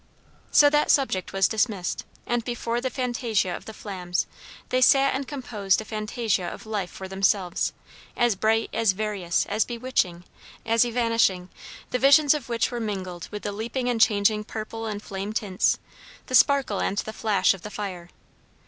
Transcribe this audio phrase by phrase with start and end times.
[0.49, 4.25] So that subject was dismissed; and before the fantasia of the flames
[4.69, 7.71] they sat and composed a fantasia of life for themselves;
[8.17, 10.23] as bright, as various, as bewitching,
[10.65, 11.49] as evanishing;
[11.91, 15.77] the visions of which were mingled with the leaping and changing purple and flame tints,
[16.25, 18.09] the sparkle and the flash of the fire.